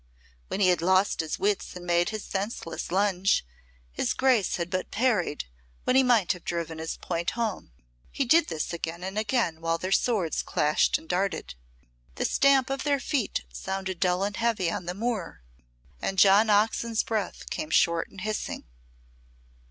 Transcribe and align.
When 0.47 0.59
he 0.61 0.69
had 0.69 0.81
lost 0.81 1.19
his 1.19 1.37
wits 1.37 1.75
and 1.75 1.85
made 1.85 2.09
his 2.09 2.23
senseless 2.23 2.91
lunge, 2.91 3.45
his 3.91 4.15
Grace 4.15 4.55
had 4.55 4.71
but 4.71 4.89
parried 4.89 5.45
when 5.83 5.95
he 5.95 6.01
might 6.01 6.31
have 6.31 6.43
driven 6.43 6.79
his 6.79 6.97
point 6.97 7.29
home; 7.37 7.71
he 8.11 8.25
did 8.25 8.47
this 8.47 8.73
again 8.73 9.03
and 9.03 9.15
again 9.15 9.61
while 9.61 9.77
their 9.77 9.91
swords 9.91 10.41
clashed 10.41 10.97
and 10.97 11.07
darted. 11.07 11.53
The 12.15 12.25
stamp 12.25 12.71
of 12.71 12.81
their 12.81 12.99
feet 12.99 13.43
sounded 13.53 13.99
dull 13.99 14.23
and 14.23 14.35
heavy 14.35 14.71
on 14.71 14.87
the 14.87 14.95
moor, 14.95 15.43
and 16.01 16.17
John 16.17 16.49
Oxon's 16.49 17.03
breath 17.03 17.51
came 17.51 17.69
short 17.69 18.09
and 18.09 18.21
hissing. 18.21 18.63